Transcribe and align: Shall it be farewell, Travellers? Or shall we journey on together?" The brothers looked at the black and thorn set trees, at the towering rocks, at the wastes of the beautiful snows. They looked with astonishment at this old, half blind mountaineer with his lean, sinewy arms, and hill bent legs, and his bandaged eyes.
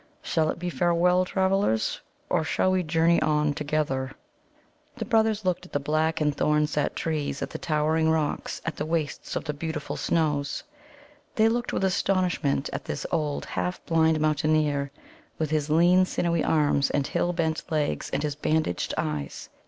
Shall 0.23 0.49
it 0.49 0.57
be 0.57 0.71
farewell, 0.71 1.25
Travellers? 1.25 2.01
Or 2.27 2.43
shall 2.43 2.71
we 2.71 2.81
journey 2.81 3.21
on 3.21 3.53
together?" 3.53 4.09
The 4.97 5.05
brothers 5.05 5.45
looked 5.45 5.67
at 5.67 5.73
the 5.73 5.79
black 5.79 6.19
and 6.19 6.35
thorn 6.35 6.65
set 6.65 6.95
trees, 6.95 7.43
at 7.43 7.51
the 7.51 7.59
towering 7.59 8.09
rocks, 8.09 8.63
at 8.65 8.77
the 8.77 8.85
wastes 8.87 9.35
of 9.35 9.43
the 9.43 9.53
beautiful 9.53 9.95
snows. 9.97 10.63
They 11.35 11.47
looked 11.47 11.71
with 11.71 11.83
astonishment 11.83 12.67
at 12.73 12.85
this 12.85 13.05
old, 13.11 13.45
half 13.45 13.79
blind 13.85 14.19
mountaineer 14.19 14.89
with 15.37 15.51
his 15.51 15.69
lean, 15.69 16.05
sinewy 16.05 16.43
arms, 16.43 16.89
and 16.89 17.05
hill 17.05 17.31
bent 17.31 17.61
legs, 17.71 18.09
and 18.09 18.23
his 18.23 18.33
bandaged 18.33 18.95
eyes. 18.97 19.49